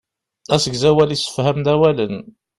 Asegzawal 0.55 1.09
issefham-d 1.15 1.67
awalen. 1.73 2.15